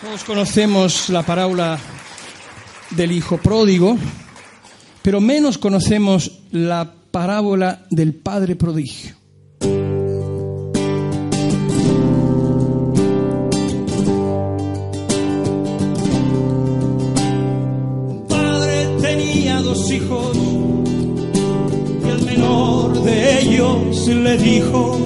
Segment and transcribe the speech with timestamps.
[0.00, 1.78] Todos conocemos la parábola
[2.92, 3.98] del hijo pródigo,
[5.02, 9.14] pero menos conocemos la parábola del padre prodigio.
[18.08, 20.34] Un padre tenía dos hijos
[22.04, 24.98] y el menor de ellos le dijo,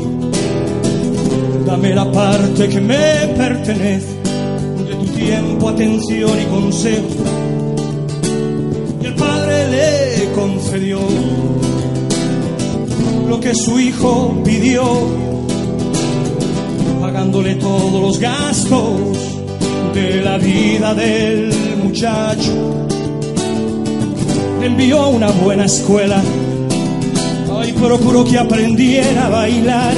[1.66, 4.23] dame la parte que me pertenece
[4.94, 7.08] tu tiempo, atención y consejo.
[9.02, 11.00] Y el padre le concedió
[13.28, 14.84] lo que su hijo pidió,
[17.00, 19.00] pagándole todos los gastos
[19.94, 21.52] de la vida del
[21.82, 22.86] muchacho.
[24.62, 26.22] Envió una buena escuela,
[27.58, 29.94] ay, procuró que aprendiera a bailar.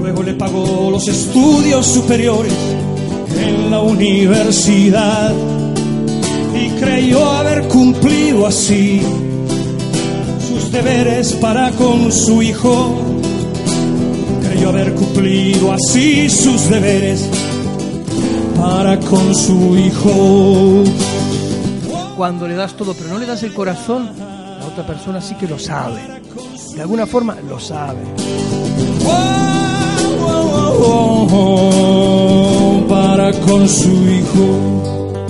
[0.00, 2.77] Luego le pagó los estudios superiores
[3.40, 5.32] en la universidad
[6.54, 9.02] y creyó haber cumplido así
[10.46, 12.94] sus deberes para con su hijo.
[14.42, 17.28] Creyó haber cumplido así sus deberes
[18.58, 20.84] para con su hijo.
[22.16, 25.46] Cuando le das todo, pero no le das el corazón, la otra persona sí que
[25.46, 26.00] lo sabe.
[26.74, 28.00] De alguna forma lo sabe.
[33.48, 35.24] Con su hijo.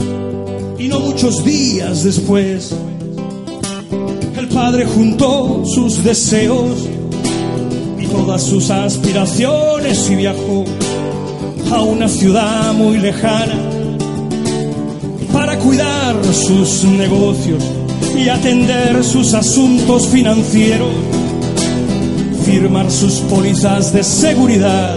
[0.78, 2.74] Y no muchos días después,
[4.36, 6.88] el padre juntó sus deseos
[7.98, 10.64] y todas sus aspiraciones y viajó
[11.72, 13.70] a una ciudad muy lejana
[15.32, 17.62] para cuidar sus negocios
[18.16, 20.90] y atender sus asuntos financieros,
[22.44, 24.96] firmar sus pólizas de seguridad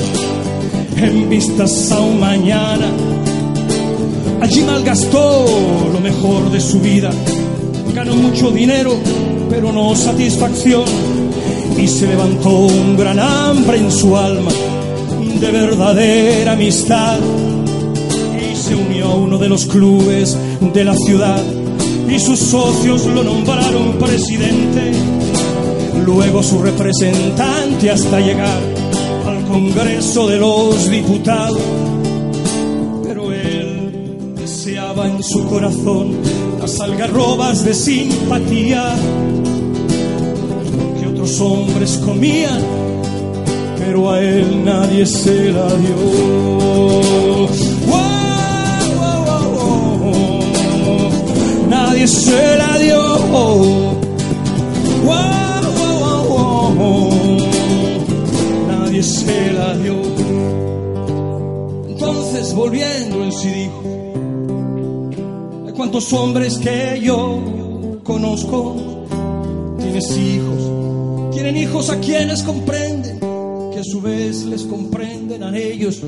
[1.04, 2.88] en vistas a un mañana.
[4.42, 5.46] Allí malgastó
[5.92, 7.10] lo mejor de su vida,
[7.94, 8.96] ganó mucho dinero,
[9.50, 10.86] pero no satisfacción,
[11.78, 14.52] y se levantó un gran hambre en su alma
[15.40, 17.20] de verdadera amistad.
[18.40, 20.38] Y se unió a uno de los clubes
[20.74, 21.42] de la ciudad.
[22.10, 24.92] Y sus socios lo nombraron presidente,
[26.06, 28.81] luego su representante hasta llegar
[29.52, 31.62] Congreso de los Diputados.
[33.04, 36.16] Pero él deseaba en su corazón
[36.58, 38.96] las algarrobas de simpatía
[41.00, 42.62] que otros hombres comían,
[43.78, 46.31] pero a él nadie se la dio.
[62.54, 63.82] Volviendo él sí dijo,
[65.66, 68.76] hay cuantos hombres que yo conozco,
[69.80, 76.02] tienes hijos, tienen hijos a quienes comprenden, que a su vez les comprenden a ellos.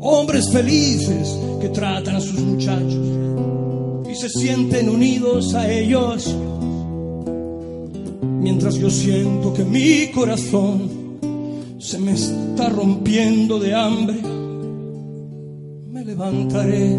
[0.00, 3.06] Hombres felices que tratan a sus muchachos
[4.10, 6.34] y se sienten unidos a ellos.
[8.40, 10.90] Mientras yo siento que mi corazón
[11.78, 14.43] se me está rompiendo de hambre,
[16.04, 16.96] levantaré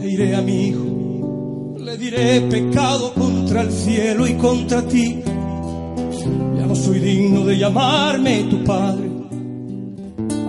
[0.00, 1.76] e iré a mi hijo.
[1.78, 5.20] Le diré pecado contra el cielo y contra ti.
[6.56, 9.10] Ya no soy digno de llamarme tu padre.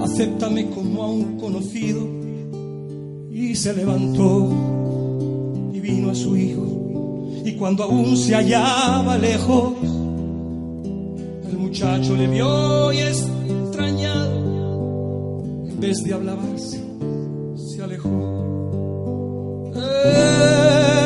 [0.03, 2.01] Acéptame como a un conocido.
[3.31, 4.49] Y se levantó
[5.73, 7.31] y vino a su hijo.
[7.43, 9.73] Y cuando aún se hallaba lejos,
[11.49, 14.35] el muchacho le vio y extrañado,
[15.67, 16.92] en vez de hablarse,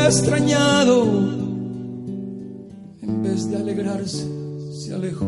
[0.07, 1.03] Extrañado,
[3.01, 4.25] en vez de alegrarse,
[4.71, 5.25] se alejó.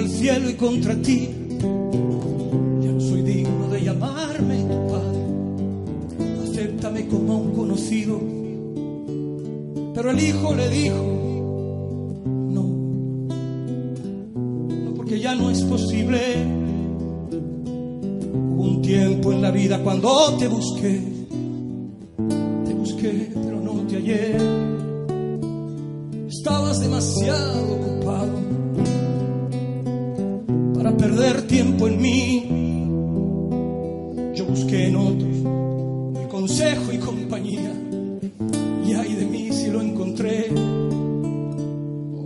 [0.00, 1.28] El cielo y contra ti.
[2.80, 5.20] Ya no soy digno de llamarme tu padre.
[6.42, 8.18] Acéptame como un conocido.
[9.94, 10.96] Pero el hijo le dijo,
[12.24, 12.62] no,
[14.84, 16.18] no porque ya no es posible.
[18.32, 21.02] Hubo un tiempo en la vida cuando te busqué,
[22.64, 24.36] te busqué pero no te hallé.
[26.28, 28.49] estabas demasiado ocupado
[31.20, 32.46] perder tiempo en mí.
[34.34, 35.36] Yo busqué en otros
[36.22, 37.72] el consejo y compañía.
[38.86, 40.46] Y ay de mí si lo encontré.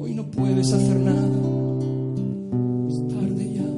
[0.00, 1.29] Hoy no puedes hacer nada.
[2.88, 3.69] Es tarde ya.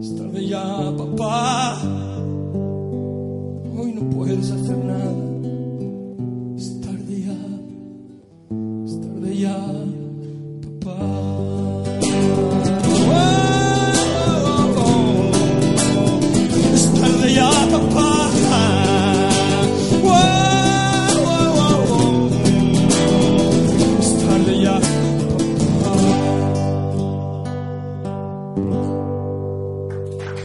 [0.00, 1.80] Es tarde ya, papá.
[3.74, 5.14] Hoy no puedes hacer nada.
[6.58, 7.38] Es tarde ya.
[8.84, 9.83] Es tarde ya,